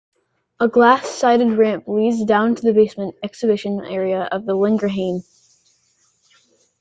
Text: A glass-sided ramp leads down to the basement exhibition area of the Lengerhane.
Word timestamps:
A 0.59 0.67
glass-sided 0.67 1.59
ramp 1.59 1.83
leads 1.87 2.25
down 2.25 2.55
to 2.55 2.61
the 2.63 2.73
basement 2.73 3.13
exhibition 3.21 3.85
area 3.85 4.21
of 4.31 4.47
the 4.47 4.53
Lengerhane. 4.55 5.21